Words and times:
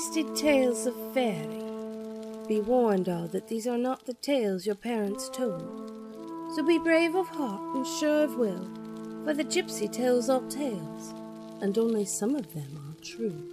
twisted 0.00 0.34
tales 0.34 0.86
of 0.86 0.94
fairy. 1.12 1.62
Be 2.48 2.58
warned 2.62 3.10
all 3.10 3.28
that 3.28 3.48
these 3.48 3.66
are 3.66 3.76
not 3.76 4.06
the 4.06 4.14
tales 4.14 4.64
your 4.64 4.74
parents 4.74 5.28
told. 5.28 5.92
So 6.56 6.62
be 6.62 6.78
brave 6.78 7.14
of 7.14 7.28
heart 7.28 7.76
and 7.76 7.86
sure 7.86 8.24
of 8.24 8.36
will, 8.36 8.66
for 9.24 9.34
the 9.34 9.44
gypsy 9.44 9.92
tells 9.92 10.30
all 10.30 10.40
tales, 10.48 11.12
and 11.60 11.76
only 11.76 12.06
some 12.06 12.34
of 12.34 12.50
them 12.54 12.78
are 12.88 13.04
true. 13.04 13.52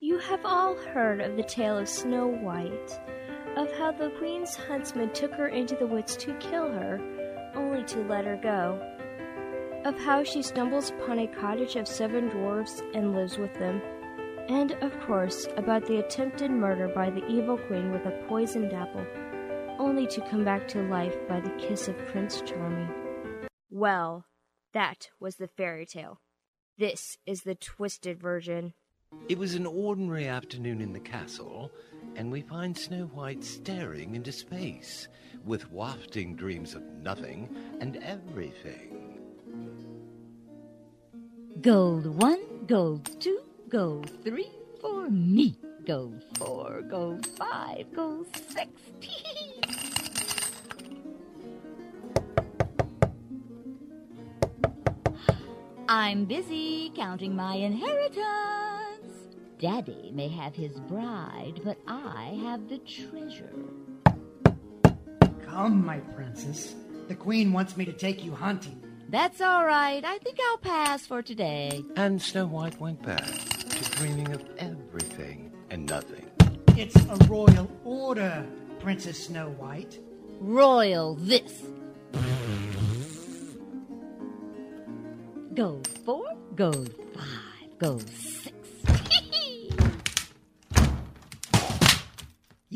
You 0.00 0.18
have 0.18 0.44
all 0.44 0.74
heard 0.74 1.20
of 1.20 1.36
the 1.36 1.44
tale 1.44 1.78
of 1.78 1.88
Snow 1.88 2.26
White, 2.26 2.98
of 3.60 3.70
how 3.72 3.92
the 3.92 4.08
queen's 4.18 4.56
huntsman 4.56 5.12
took 5.12 5.34
her 5.34 5.48
into 5.48 5.74
the 5.76 5.86
woods 5.86 6.16
to 6.16 6.32
kill 6.38 6.72
her, 6.72 6.98
only 7.54 7.84
to 7.84 7.98
let 8.04 8.24
her 8.24 8.38
go, 8.42 8.80
of 9.84 9.98
how 9.98 10.24
she 10.24 10.40
stumbles 10.40 10.88
upon 10.88 11.18
a 11.18 11.26
cottage 11.26 11.76
of 11.76 11.86
seven 11.86 12.30
dwarfs 12.30 12.80
and 12.94 13.14
lives 13.14 13.36
with 13.36 13.52
them, 13.58 13.82
and 14.48 14.72
of 14.80 14.98
course 15.00 15.46
about 15.58 15.84
the 15.84 15.98
attempted 15.98 16.50
murder 16.50 16.88
by 16.88 17.10
the 17.10 17.26
evil 17.26 17.58
queen 17.58 17.92
with 17.92 18.06
a 18.06 18.24
poisoned 18.28 18.72
apple, 18.72 19.06
only 19.78 20.06
to 20.06 20.22
come 20.22 20.42
back 20.42 20.66
to 20.66 20.82
life 20.84 21.16
by 21.28 21.38
the 21.38 21.50
kiss 21.58 21.86
of 21.86 21.98
Prince 22.06 22.40
Charming. 22.40 22.88
Well, 23.68 24.24
that 24.72 25.10
was 25.20 25.36
the 25.36 25.48
fairy 25.48 25.84
tale. 25.84 26.22
This 26.78 27.18
is 27.26 27.42
the 27.42 27.56
twisted 27.56 28.18
version. 28.18 28.72
It 29.28 29.36
was 29.36 29.54
an 29.54 29.66
ordinary 29.66 30.26
afternoon 30.26 30.80
in 30.80 30.94
the 30.94 31.00
castle, 31.00 31.70
and 32.16 32.30
we 32.30 32.42
find 32.42 32.76
Snow 32.76 33.04
White 33.14 33.44
staring 33.44 34.14
into 34.14 34.32
space, 34.32 35.08
with 35.44 35.70
wafting 35.70 36.36
dreams 36.36 36.74
of 36.74 36.82
nothing 37.02 37.48
and 37.80 37.96
everything. 37.98 39.18
Gold 41.60 42.06
one, 42.06 42.66
gold 42.66 43.20
two, 43.20 43.40
gold 43.68 44.10
three 44.24 44.50
for 44.80 45.08
me. 45.10 45.56
Gold 45.86 46.22
four, 46.36 46.82
gold 46.82 47.26
five, 47.26 47.92
gold 47.94 48.26
six. 48.34 48.70
I'm 55.88 56.24
busy 56.24 56.92
counting 56.94 57.34
my 57.34 57.56
inheritance. 57.56 58.79
Daddy 59.60 60.10
may 60.14 60.28
have 60.28 60.54
his 60.54 60.80
bride, 60.80 61.60
but 61.62 61.76
I 61.86 62.40
have 62.44 62.70
the 62.70 62.78
treasure. 62.78 63.52
Come, 65.44 65.84
my 65.84 65.98
princess. 65.98 66.74
The 67.08 67.14
queen 67.14 67.52
wants 67.52 67.76
me 67.76 67.84
to 67.84 67.92
take 67.92 68.24
you 68.24 68.34
hunting. 68.34 68.82
That's 69.10 69.42
all 69.42 69.66
right. 69.66 70.02
I 70.02 70.16
think 70.16 70.38
I'll 70.48 70.56
pass 70.56 71.06
for 71.06 71.20
today. 71.20 71.84
And 71.96 72.22
Snow 72.22 72.46
White 72.46 72.80
went 72.80 73.02
back 73.02 73.26
to 73.26 73.90
dreaming 73.98 74.32
of 74.32 74.42
everything 74.56 75.52
and 75.68 75.84
nothing. 75.84 76.30
It's 76.68 76.96
a 76.96 77.16
royal 77.28 77.70
order, 77.84 78.46
Princess 78.78 79.26
Snow 79.26 79.50
White. 79.50 79.98
Royal 80.40 81.16
this. 81.16 81.64
Gold 85.52 85.86
four, 85.86 86.24
go 86.54 86.72
five, 86.72 87.78
gold 87.78 88.08
six. 88.08 88.39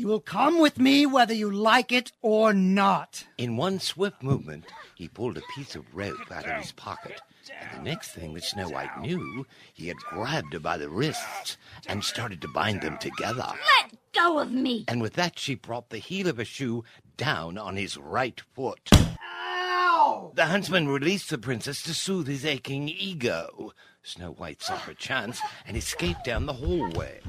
You 0.05 0.11
will 0.11 0.19
come 0.19 0.59
with 0.59 0.77
me 0.77 1.07
whether 1.07 1.33
you 1.33 1.49
like 1.49 1.91
it 1.91 2.11
or 2.21 2.53
not. 2.53 3.25
In 3.39 3.57
one 3.57 3.79
swift 3.79 4.21
movement, 4.21 4.65
he 4.93 5.07
pulled 5.07 5.35
a 5.35 5.41
piece 5.55 5.75
of 5.75 5.95
rope 5.95 6.31
out 6.31 6.45
of 6.45 6.61
his 6.61 6.71
pocket. 6.73 7.19
And 7.59 7.79
the 7.79 7.89
next 7.89 8.11
thing 8.11 8.35
that 8.35 8.43
Snow 8.43 8.69
White 8.69 9.01
knew, 9.01 9.47
he 9.73 9.87
had 9.87 9.97
grabbed 9.97 10.53
her 10.53 10.59
by 10.59 10.77
the 10.77 10.91
wrists 10.91 11.57
and 11.87 12.03
started 12.03 12.39
to 12.41 12.47
bind 12.47 12.81
them 12.81 12.99
together. 12.99 13.47
Let 13.81 13.97
go 14.13 14.37
of 14.37 14.51
me. 14.51 14.85
And 14.87 15.01
with 15.01 15.13
that, 15.13 15.39
she 15.39 15.55
brought 15.55 15.89
the 15.89 15.97
heel 15.97 16.27
of 16.27 16.37
a 16.37 16.45
shoe 16.45 16.83
down 17.17 17.57
on 17.57 17.75
his 17.75 17.97
right 17.97 18.39
foot. 18.53 18.87
Ow! 18.93 20.33
The 20.35 20.45
huntsman 20.45 20.87
released 20.87 21.31
the 21.31 21.39
princess 21.39 21.81
to 21.81 21.95
soothe 21.95 22.27
his 22.27 22.45
aching 22.45 22.89
ego. 22.89 23.73
Snow 24.03 24.33
White 24.33 24.61
saw 24.61 24.77
her 24.77 24.93
chance 24.93 25.41
and 25.65 25.75
escaped 25.75 26.25
down 26.25 26.45
the 26.45 26.53
hallway. 26.53 27.21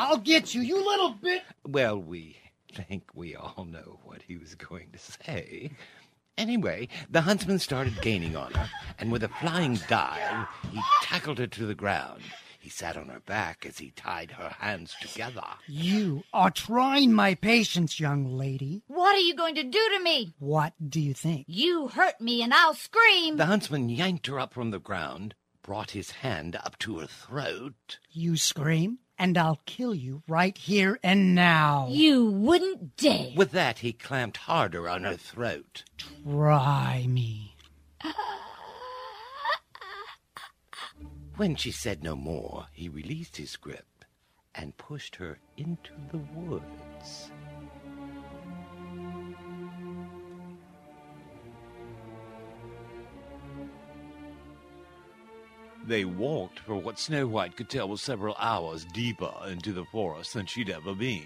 I'll 0.00 0.18
get 0.18 0.54
you, 0.54 0.60
you 0.60 0.76
little 0.76 1.10
bit. 1.10 1.42
Well, 1.66 1.98
we 1.98 2.36
think 2.72 3.02
we 3.14 3.34
all 3.34 3.64
know 3.64 3.98
what 4.04 4.22
he 4.22 4.36
was 4.36 4.54
going 4.54 4.90
to 4.92 4.98
say. 4.98 5.72
Anyway, 6.36 6.86
the 7.10 7.22
huntsman 7.22 7.58
started 7.58 8.00
gaining 8.00 8.36
on 8.36 8.52
her, 8.52 8.70
and 9.00 9.10
with 9.10 9.24
a 9.24 9.28
flying 9.28 9.76
dive, 9.88 10.46
he 10.70 10.80
tackled 11.02 11.38
her 11.38 11.48
to 11.48 11.66
the 11.66 11.74
ground. 11.74 12.22
He 12.60 12.70
sat 12.70 12.96
on 12.96 13.08
her 13.08 13.18
back 13.18 13.66
as 13.66 13.78
he 13.78 13.90
tied 13.90 14.30
her 14.30 14.54
hands 14.60 14.94
together. 15.00 15.42
You 15.66 16.22
are 16.32 16.52
trying 16.52 17.12
my 17.12 17.34
patience, 17.34 17.98
young 17.98 18.24
lady. 18.24 18.84
What 18.86 19.16
are 19.16 19.20
you 19.20 19.34
going 19.34 19.56
to 19.56 19.64
do 19.64 19.88
to 19.96 20.00
me? 20.00 20.32
What 20.38 20.74
do 20.88 21.00
you 21.00 21.12
think? 21.12 21.46
You 21.48 21.88
hurt 21.88 22.20
me 22.20 22.40
and 22.40 22.54
I'll 22.54 22.74
scream. 22.74 23.36
The 23.36 23.46
huntsman 23.46 23.88
yanked 23.88 24.28
her 24.28 24.38
up 24.38 24.54
from 24.54 24.70
the 24.70 24.78
ground, 24.78 25.34
brought 25.60 25.90
his 25.90 26.12
hand 26.12 26.54
up 26.54 26.78
to 26.78 27.00
her 27.00 27.08
throat. 27.08 27.98
You 28.12 28.36
scream, 28.36 28.98
and 29.18 29.36
I'll 29.36 29.60
kill 29.66 29.94
you 29.94 30.22
right 30.28 30.56
here 30.56 30.98
and 31.02 31.34
now. 31.34 31.88
You 31.90 32.26
wouldn't 32.26 32.96
dare. 32.96 33.32
With 33.36 33.50
that, 33.52 33.78
he 33.78 33.92
clamped 33.92 34.36
harder 34.38 34.88
on 34.88 35.04
her 35.04 35.16
throat. 35.16 35.84
Try 35.96 37.06
me. 37.08 37.56
When 41.36 41.54
she 41.54 41.70
said 41.70 42.02
no 42.02 42.16
more, 42.16 42.66
he 42.72 42.88
released 42.88 43.36
his 43.36 43.56
grip 43.56 44.04
and 44.54 44.76
pushed 44.76 45.16
her 45.16 45.38
into 45.56 45.92
the 46.10 46.18
woods. 46.34 47.30
They 55.88 56.04
walked 56.04 56.58
for 56.58 56.76
what 56.76 56.98
Snow 56.98 57.26
White 57.26 57.56
could 57.56 57.70
tell 57.70 57.88
was 57.88 58.02
several 58.02 58.36
hours 58.38 58.84
deeper 58.92 59.32
into 59.46 59.72
the 59.72 59.86
forest 59.86 60.34
than 60.34 60.44
she'd 60.44 60.68
ever 60.68 60.94
been. 60.94 61.24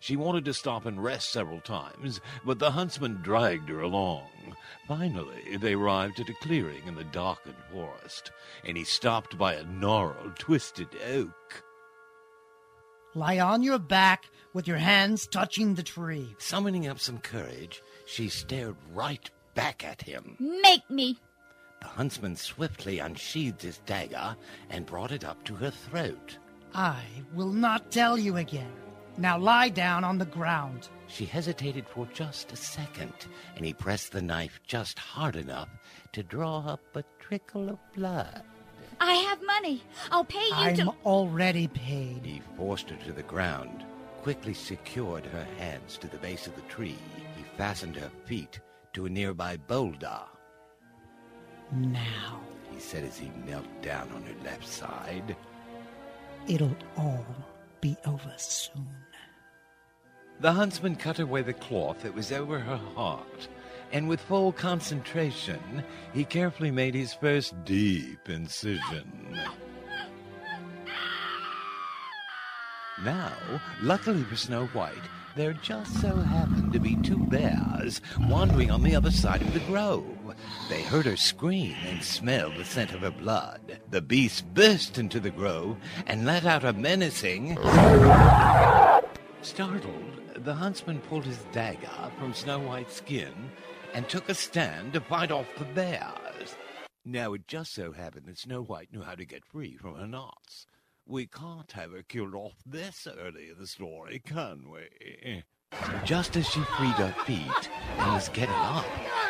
She 0.00 0.16
wanted 0.16 0.46
to 0.46 0.54
stop 0.54 0.86
and 0.86 1.04
rest 1.04 1.30
several 1.30 1.60
times, 1.60 2.18
but 2.42 2.58
the 2.58 2.70
huntsman 2.70 3.20
dragged 3.20 3.68
her 3.68 3.82
along. 3.82 4.56
Finally, 4.88 5.58
they 5.58 5.74
arrived 5.74 6.18
at 6.18 6.30
a 6.30 6.34
clearing 6.40 6.80
in 6.86 6.94
the 6.94 7.04
darkened 7.04 7.62
forest, 7.70 8.30
and 8.64 8.74
he 8.78 8.84
stopped 8.84 9.36
by 9.36 9.52
a 9.52 9.64
gnarled, 9.64 10.38
twisted 10.38 10.88
oak. 11.06 11.62
Lie 13.14 13.40
on 13.40 13.62
your 13.62 13.78
back 13.78 14.30
with 14.54 14.66
your 14.66 14.78
hands 14.78 15.26
touching 15.26 15.74
the 15.74 15.82
tree. 15.82 16.34
Summoning 16.38 16.88
up 16.88 17.00
some 17.00 17.18
courage, 17.18 17.82
she 18.06 18.30
stared 18.30 18.76
right 18.94 19.28
back 19.54 19.84
at 19.84 20.00
him. 20.00 20.36
Make 20.38 20.88
me. 20.88 21.18
The 21.80 21.88
huntsman 21.88 22.36
swiftly 22.36 22.98
unsheathed 22.98 23.62
his 23.62 23.78
dagger 23.78 24.36
and 24.68 24.86
brought 24.86 25.12
it 25.12 25.24
up 25.24 25.42
to 25.44 25.54
her 25.56 25.70
throat. 25.70 26.38
I 26.74 27.02
will 27.34 27.52
not 27.52 27.90
tell 27.90 28.16
you 28.18 28.36
again. 28.36 28.72
Now 29.16 29.38
lie 29.38 29.68
down 29.70 30.04
on 30.04 30.18
the 30.18 30.24
ground. 30.24 30.88
She 31.08 31.24
hesitated 31.26 31.86
for 31.88 32.06
just 32.14 32.52
a 32.52 32.56
second, 32.56 33.12
and 33.56 33.66
he 33.66 33.72
pressed 33.72 34.12
the 34.12 34.22
knife 34.22 34.60
just 34.66 34.98
hard 34.98 35.36
enough 35.36 35.68
to 36.12 36.22
draw 36.22 36.58
up 36.66 36.80
a 36.94 37.04
trickle 37.18 37.68
of 37.68 37.78
blood. 37.94 38.42
I 39.00 39.14
have 39.14 39.42
money. 39.44 39.82
I'll 40.12 40.24
pay 40.24 40.46
you 40.46 40.54
I'm 40.54 40.76
to. 40.76 40.94
already 41.04 41.66
paid. 41.68 42.24
He 42.24 42.42
forced 42.56 42.90
her 42.90 42.96
to 43.04 43.12
the 43.12 43.22
ground, 43.24 43.84
quickly 44.22 44.54
secured 44.54 45.26
her 45.26 45.46
hands 45.58 45.96
to 45.98 46.08
the 46.08 46.18
base 46.18 46.46
of 46.46 46.54
the 46.54 46.62
tree. 46.62 46.98
He 47.36 47.42
fastened 47.56 47.96
her 47.96 48.10
feet 48.26 48.60
to 48.92 49.06
a 49.06 49.10
nearby 49.10 49.56
boulder. 49.56 50.20
Now, 51.72 52.40
He 52.72 52.80
said 52.80 53.04
as 53.04 53.18
he 53.18 53.30
knelt 53.46 53.66
down 53.82 54.10
on 54.14 54.22
her 54.22 54.44
left 54.44 54.66
side. 54.66 55.36
it'll 56.48 56.76
all 56.96 57.26
be 57.80 57.96
over 58.06 58.32
soon. 58.36 58.88
The 60.40 60.52
huntsman 60.52 60.96
cut 60.96 61.18
away 61.18 61.42
the 61.42 61.52
cloth 61.52 62.02
that 62.02 62.14
was 62.14 62.32
over 62.32 62.58
her 62.58 62.78
heart, 62.96 63.48
and 63.92 64.08
with 64.08 64.20
full 64.20 64.52
concentration, 64.52 65.84
he 66.14 66.24
carefully 66.24 66.70
made 66.70 66.94
his 66.94 67.12
first 67.12 67.54
deep 67.64 68.28
incision. 68.28 69.38
Now, 73.04 73.32
luckily 73.82 74.22
for 74.24 74.36
Snow 74.36 74.66
White, 74.68 74.94
there 75.36 75.52
just 75.52 76.00
so 76.00 76.16
happened 76.16 76.72
to 76.72 76.80
be 76.80 76.96
two 76.96 77.18
bears 77.26 78.00
wandering 78.20 78.70
on 78.70 78.82
the 78.82 78.94
other 78.94 79.10
side 79.10 79.42
of 79.42 79.52
the 79.52 79.60
grove. 79.60 80.34
They 80.68 80.82
heard 80.82 81.06
her 81.06 81.16
scream 81.16 81.76
and 81.86 82.02
smelled 82.02 82.56
the 82.56 82.64
scent 82.64 82.92
of 82.92 83.00
her 83.00 83.10
blood. 83.10 83.80
The 83.90 84.00
beasts 84.00 84.40
burst 84.40 84.98
into 84.98 85.20
the 85.20 85.30
grove 85.30 85.76
and 86.06 86.26
let 86.26 86.44
out 86.44 86.64
a 86.64 86.72
menacing. 86.72 87.56
Startled, 89.42 90.20
the 90.34 90.54
huntsman 90.54 91.00
pulled 91.00 91.24
his 91.24 91.38
dagger 91.52 92.10
from 92.18 92.34
Snow 92.34 92.58
White's 92.60 92.94
skin 92.94 93.32
and 93.94 94.08
took 94.08 94.28
a 94.28 94.34
stand 94.34 94.92
to 94.92 95.00
fight 95.00 95.30
off 95.30 95.46
the 95.58 95.64
bears. 95.64 96.56
Now 97.04 97.32
it 97.32 97.48
just 97.48 97.74
so 97.74 97.92
happened 97.92 98.26
that 98.26 98.38
Snow 98.38 98.62
White 98.62 98.92
knew 98.92 99.02
how 99.02 99.14
to 99.14 99.24
get 99.24 99.44
free 99.44 99.76
from 99.76 99.94
her 99.94 100.06
knots. 100.06 100.66
We 101.10 101.26
can't 101.26 101.72
have 101.72 101.90
her 101.90 102.04
killed 102.04 102.36
off 102.36 102.54
this 102.64 103.08
early 103.18 103.48
in 103.50 103.58
the 103.58 103.66
story, 103.66 104.22
can 104.24 104.70
we? 104.70 105.42
Just 106.04 106.36
as 106.36 106.48
she 106.48 106.60
freed 106.60 106.92
her 106.92 107.12
feet 107.26 107.68
and 107.98 108.12
was 108.12 108.28
getting 108.28 108.54
up, 108.54 108.86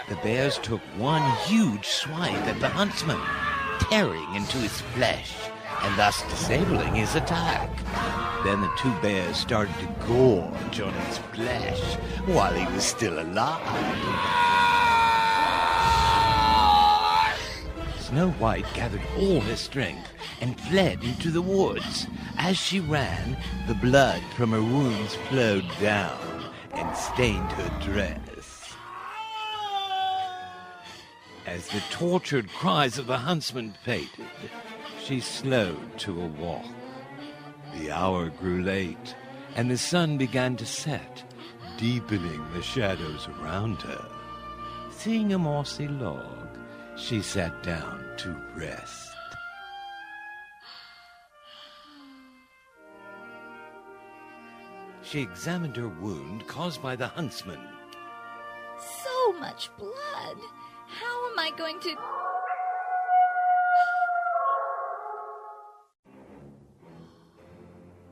the 0.06 0.16
bears 0.16 0.58
took 0.58 0.82
one 0.98 1.22
huge 1.46 1.86
swipe 1.86 2.46
at 2.46 2.60
the 2.60 2.68
huntsman, 2.68 3.18
tearing 3.88 4.34
into 4.34 4.58
his 4.58 4.78
flesh 4.92 5.34
and 5.80 5.98
thus 5.98 6.20
disabling 6.28 6.96
his 6.96 7.14
attack. 7.14 7.74
Then 8.44 8.60
the 8.60 8.70
two 8.76 8.92
bears 9.00 9.38
started 9.38 9.74
to 9.76 10.06
gorge 10.06 10.80
on 10.80 10.92
his 10.92 11.16
flesh 11.32 11.94
while 12.26 12.52
he 12.52 12.74
was 12.74 12.84
still 12.84 13.18
alive. 13.20 14.69
Snow 18.10 18.30
White 18.32 18.66
gathered 18.74 19.04
all 19.16 19.40
her 19.40 19.54
strength 19.54 20.08
and 20.40 20.60
fled 20.60 21.04
into 21.04 21.30
the 21.30 21.40
woods. 21.40 22.08
As 22.38 22.56
she 22.56 22.80
ran, 22.80 23.36
the 23.68 23.74
blood 23.74 24.20
from 24.34 24.50
her 24.50 24.60
wounds 24.60 25.14
flowed 25.28 25.70
down 25.80 26.50
and 26.72 26.96
stained 26.96 27.52
her 27.52 27.80
dress. 27.80 28.74
As 31.46 31.68
the 31.68 31.80
tortured 31.92 32.50
cries 32.50 32.98
of 32.98 33.06
the 33.06 33.18
huntsman 33.18 33.76
faded, 33.84 34.10
she 35.00 35.20
slowed 35.20 35.96
to 36.00 36.20
a 36.20 36.26
walk. 36.26 36.66
The 37.78 37.92
hour 37.92 38.28
grew 38.30 38.64
late, 38.64 39.14
and 39.54 39.70
the 39.70 39.78
sun 39.78 40.18
began 40.18 40.56
to 40.56 40.66
set, 40.66 41.22
deepening 41.78 42.44
the 42.54 42.62
shadows 42.62 43.28
around 43.38 43.82
her. 43.82 44.04
Seeing 44.90 45.32
a 45.32 45.38
mossy 45.38 45.86
log, 45.86 46.39
she 47.00 47.22
sat 47.22 47.62
down 47.62 48.04
to 48.18 48.36
rest. 48.54 49.16
She 55.02 55.20
examined 55.20 55.76
her 55.76 55.88
wound 55.88 56.46
caused 56.46 56.82
by 56.82 56.94
the 56.94 57.08
huntsman. 57.08 57.58
So 59.02 59.32
much 59.40 59.70
blood. 59.76 60.36
How 60.86 61.30
am 61.30 61.38
I 61.38 61.50
going 61.56 61.80
to. 61.80 61.96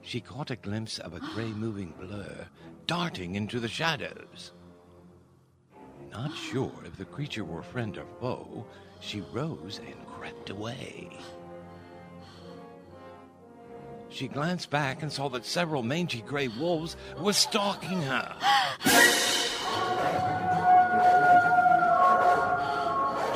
She 0.00 0.20
caught 0.20 0.50
a 0.50 0.56
glimpse 0.56 0.99
of 0.99 1.12
a 1.12 1.20
gray 1.35 1.52
moving 1.52 1.93
blur 2.00 2.46
darting 2.87 3.35
into 3.35 3.61
the 3.61 3.69
shadows. 3.69 4.52
Not 6.10 6.34
sure 6.34 6.72
if 6.84 6.96
the 6.96 7.05
creature 7.05 7.44
were 7.44 7.62
friend 7.62 7.96
or 7.99 8.06
foe, 8.20 8.64
she 9.00 9.20
rose 9.32 9.81
and 9.84 10.06
crept 10.06 10.50
away. 10.50 11.10
She 14.08 14.26
glanced 14.26 14.70
back 14.70 15.02
and 15.02 15.12
saw 15.12 15.28
that 15.28 15.44
several 15.44 15.82
mangy 15.82 16.22
gray 16.22 16.49
wolves 16.49 16.96
were 17.20 17.34
stalking 17.34 18.00
her. 18.02 18.37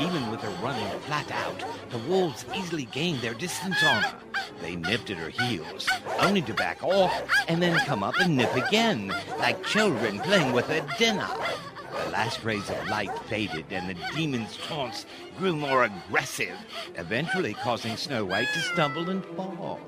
Even 0.00 0.30
with 0.30 0.40
her 0.40 0.64
running 0.64 1.00
flat 1.00 1.30
out, 1.30 1.64
the 1.90 1.98
wolves 1.98 2.44
easily 2.56 2.86
gained 2.86 3.20
their 3.20 3.34
distance 3.34 3.76
on 3.84 4.02
her. 4.02 4.18
They 4.60 4.74
nipped 4.76 5.10
at 5.10 5.18
her 5.18 5.28
heels, 5.28 5.88
only 6.18 6.42
to 6.42 6.54
back 6.54 6.82
off 6.82 7.22
and 7.48 7.62
then 7.62 7.78
come 7.80 8.02
up 8.02 8.18
and 8.18 8.36
nip 8.36 8.54
again, 8.56 9.14
like 9.38 9.64
children 9.64 10.18
playing 10.20 10.52
with 10.52 10.66
their 10.68 10.84
dinner. 10.98 11.28
The 12.12 12.18
last 12.18 12.44
rays 12.44 12.68
of 12.68 12.88
light 12.90 13.18
faded, 13.20 13.64
and 13.70 13.88
the 13.88 13.94
demon's 14.14 14.58
taunts 14.68 15.06
grew 15.38 15.56
more 15.56 15.84
aggressive, 15.84 16.54
eventually 16.96 17.54
causing 17.54 17.96
Snow 17.96 18.26
White 18.26 18.48
to 18.52 18.60
stumble 18.60 19.08
and 19.08 19.24
fall. 19.34 19.80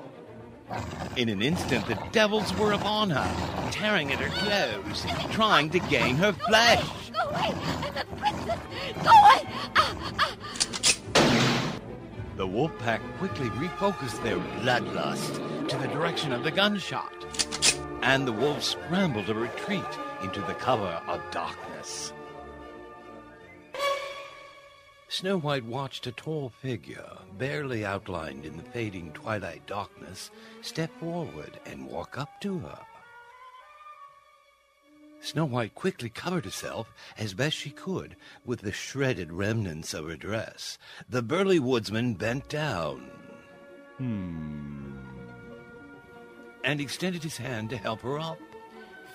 In 1.17 1.29
an 1.29 1.43
instant, 1.43 1.85
the 1.85 1.99
devils 2.11 2.51
were 2.57 2.71
upon 2.71 3.11
her, 3.11 3.69
tearing 3.69 4.11
at 4.11 4.17
her 4.17 4.29
clothes, 4.39 5.05
trying 5.33 5.69
to 5.69 5.77
gain 5.77 6.15
her 6.15 6.33
flesh. 6.33 6.83
Go 7.11 7.29
away! 7.29 7.53
I'm 7.53 7.95
a 7.95 8.05
princess! 8.17 8.59
Go 9.03 9.11
away! 9.11 9.47
Ah, 9.75 9.95
ah. 10.17 10.35
The 12.37 12.47
wolf 12.47 12.75
pack 12.79 13.01
quickly 13.19 13.51
refocused 13.51 14.23
their 14.23 14.37
bloodlust 14.63 15.67
to 15.67 15.77
the 15.77 15.87
direction 15.89 16.33
of 16.33 16.43
the 16.43 16.49
gunshot, 16.49 17.23
and 18.01 18.27
the 18.27 18.33
wolves 18.33 18.65
scrambled 18.65 19.27
to 19.27 19.35
retreat 19.35 19.83
into 20.21 20.41
the 20.41 20.53
cover 20.55 21.01
of 21.07 21.21
darkness. 21.31 22.13
Snow 25.07 25.37
White 25.37 25.63
watched 25.65 26.07
a 26.07 26.11
tall 26.11 26.49
figure, 26.49 27.09
barely 27.37 27.85
outlined 27.85 28.45
in 28.45 28.57
the 28.57 28.63
fading 28.63 29.11
twilight 29.13 29.65
darkness, 29.65 30.31
step 30.61 30.91
forward 30.99 31.59
and 31.65 31.87
walk 31.87 32.17
up 32.17 32.41
to 32.41 32.59
her. 32.59 32.79
Snow 35.21 35.45
White 35.45 35.73
quickly 35.73 36.09
covered 36.09 36.45
herself 36.45 36.93
as 37.17 37.33
best 37.33 37.55
she 37.55 37.69
could 37.69 38.15
with 38.45 38.61
the 38.61 38.71
shredded 38.71 39.31
remnants 39.31 39.93
of 39.93 40.07
her 40.07 40.15
dress. 40.15 40.77
The 41.09 41.21
burly 41.21 41.59
woodsman 41.59 42.15
bent 42.15 42.49
down 42.49 43.09
Hmm. 43.97 44.97
and 46.63 46.81
extended 46.81 47.23
his 47.23 47.37
hand 47.37 47.69
to 47.69 47.77
help 47.77 48.01
her 48.01 48.19
up. 48.19 48.39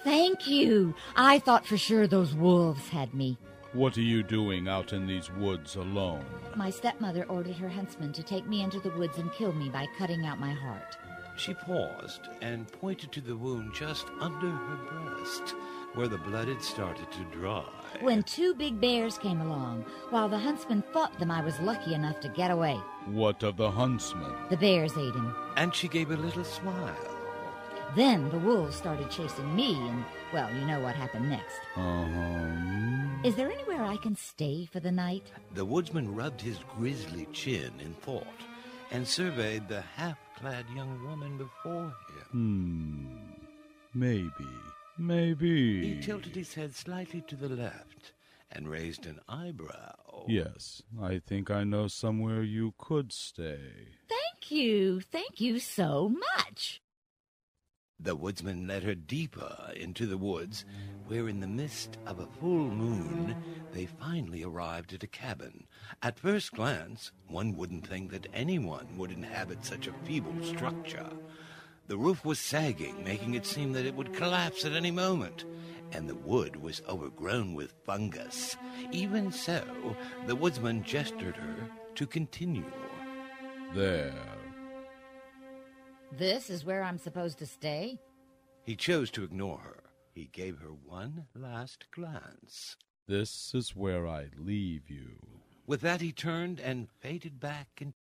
Thank 0.04 0.46
you. 0.48 0.94
I 1.16 1.38
thought 1.38 1.66
for 1.66 1.76
sure 1.76 2.06
those 2.06 2.34
wolves 2.34 2.88
had 2.88 3.12
me. 3.12 3.38
What 3.72 3.96
are 3.96 4.02
you 4.02 4.22
doing 4.22 4.66
out 4.66 4.92
in 4.92 5.06
these 5.06 5.30
woods 5.30 5.76
alone? 5.76 6.24
My 6.56 6.70
stepmother 6.70 7.24
ordered 7.26 7.56
her 7.56 7.68
huntsman 7.68 8.12
to 8.14 8.22
take 8.22 8.46
me 8.46 8.62
into 8.62 8.80
the 8.80 8.90
woods 8.90 9.18
and 9.18 9.32
kill 9.32 9.52
me 9.52 9.68
by 9.68 9.86
cutting 9.96 10.26
out 10.26 10.40
my 10.40 10.52
heart. 10.52 10.96
She 11.36 11.54
paused 11.54 12.28
and 12.42 12.70
pointed 12.70 13.12
to 13.12 13.20
the 13.20 13.36
wound 13.36 13.72
just 13.72 14.06
under 14.20 14.50
her 14.50 14.76
breast, 14.76 15.54
where 15.94 16.08
the 16.08 16.18
blood 16.18 16.48
had 16.48 16.62
started 16.62 17.10
to 17.12 17.38
dry. 17.38 17.64
When 18.00 18.22
two 18.24 18.54
big 18.54 18.80
bears 18.80 19.18
came 19.18 19.40
along, 19.40 19.84
while 20.10 20.28
the 20.28 20.38
huntsman 20.38 20.82
fought 20.92 21.18
them, 21.18 21.30
I 21.30 21.44
was 21.44 21.58
lucky 21.60 21.94
enough 21.94 22.20
to 22.20 22.28
get 22.28 22.50
away. 22.50 22.78
What 23.06 23.42
of 23.42 23.56
the 23.56 23.70
huntsman? 23.70 24.34
The 24.50 24.56
bears 24.56 24.96
ate 24.98 25.14
him. 25.14 25.34
And 25.56 25.74
she 25.74 25.88
gave 25.88 26.10
a 26.10 26.16
little 26.16 26.44
smile. 26.44 27.19
Then 27.96 28.28
the 28.30 28.38
wolves 28.38 28.76
started 28.76 29.10
chasing 29.10 29.54
me, 29.54 29.74
and, 29.74 30.04
well, 30.32 30.52
you 30.54 30.64
know 30.66 30.80
what 30.80 30.94
happened 30.94 31.28
next. 31.28 31.60
Uh-huh. 31.76 33.24
Is 33.24 33.34
there 33.34 33.50
anywhere 33.50 33.84
I 33.84 33.96
can 33.96 34.16
stay 34.16 34.64
for 34.64 34.80
the 34.80 34.92
night? 34.92 35.30
The 35.54 35.64
woodsman 35.64 36.14
rubbed 36.14 36.40
his 36.40 36.58
grisly 36.76 37.26
chin 37.32 37.72
in 37.80 37.94
thought 37.94 38.26
and 38.90 39.06
surveyed 39.06 39.68
the 39.68 39.80
half 39.80 40.18
clad 40.36 40.64
young 40.74 41.04
woman 41.04 41.36
before 41.36 41.92
him. 42.08 42.26
Hmm. 42.30 43.06
Maybe. 43.92 44.30
Maybe. 44.96 45.94
He 45.94 46.00
tilted 46.00 46.36
his 46.36 46.54
head 46.54 46.74
slightly 46.74 47.22
to 47.28 47.36
the 47.36 47.48
left 47.48 48.12
and 48.52 48.68
raised 48.68 49.06
an 49.06 49.20
eyebrow. 49.28 50.24
Yes, 50.28 50.82
I 51.00 51.20
think 51.26 51.50
I 51.50 51.64
know 51.64 51.88
somewhere 51.88 52.42
you 52.42 52.74
could 52.78 53.12
stay. 53.12 53.88
Thank 54.08 54.50
you. 54.50 55.00
Thank 55.00 55.40
you 55.40 55.58
so 55.58 56.08
much. 56.08 56.80
The 58.02 58.16
woodsman 58.16 58.66
led 58.66 58.82
her 58.84 58.94
deeper 58.94 59.72
into 59.76 60.06
the 60.06 60.16
woods, 60.16 60.64
where 61.06 61.28
in 61.28 61.40
the 61.40 61.46
mist 61.46 61.98
of 62.06 62.18
a 62.18 62.26
full 62.26 62.70
moon 62.70 63.36
they 63.72 63.84
finally 63.84 64.42
arrived 64.42 64.94
at 64.94 65.02
a 65.02 65.06
cabin. 65.06 65.66
At 66.02 66.18
first 66.18 66.52
glance, 66.52 67.12
one 67.26 67.56
wouldn't 67.56 67.86
think 67.86 68.10
that 68.12 68.28
anyone 68.32 68.96
would 68.96 69.10
inhabit 69.10 69.64
such 69.64 69.86
a 69.86 69.92
feeble 70.04 70.42
structure. 70.42 71.10
The 71.88 71.98
roof 71.98 72.24
was 72.24 72.38
sagging, 72.38 73.04
making 73.04 73.34
it 73.34 73.44
seem 73.44 73.72
that 73.72 73.84
it 73.84 73.94
would 73.94 74.14
collapse 74.14 74.64
at 74.64 74.72
any 74.72 74.90
moment, 74.90 75.44
and 75.92 76.08
the 76.08 76.14
wood 76.14 76.56
was 76.56 76.82
overgrown 76.88 77.54
with 77.54 77.74
fungus. 77.84 78.56
Even 78.92 79.30
so, 79.30 79.62
the 80.26 80.36
woodsman 80.36 80.84
gestured 80.84 81.36
her 81.36 81.56
to 81.96 82.06
continue. 82.06 82.64
There. 83.74 84.39
This 86.12 86.50
is 86.50 86.64
where 86.64 86.82
I'm 86.82 86.98
supposed 86.98 87.38
to 87.38 87.46
stay? 87.46 87.98
He 88.64 88.74
chose 88.74 89.10
to 89.12 89.24
ignore 89.24 89.58
her. 89.58 89.84
He 90.12 90.26
gave 90.26 90.58
her 90.58 90.72
one 90.84 91.26
last 91.34 91.86
glance. 91.92 92.76
This 93.06 93.52
is 93.54 93.76
where 93.76 94.06
I 94.06 94.30
leave 94.36 94.90
you. 94.90 95.18
With 95.66 95.80
that, 95.82 96.00
he 96.00 96.12
turned 96.12 96.58
and 96.58 96.88
faded 97.00 97.38
back 97.38 97.68
into 97.80 97.94